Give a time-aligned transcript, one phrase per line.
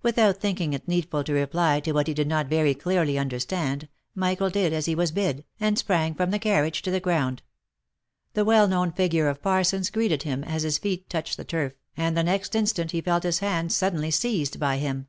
[0.00, 4.48] Without thinking it needful to reply to what he did not very clearly understand, Michael
[4.48, 7.42] did as he was bid, and sprang from the carriage to the ground.
[8.32, 12.16] The well known figure of Parsons greeted him as his feet touched the turf, and
[12.16, 15.08] the next instant he felt his hand suddenly seized by him.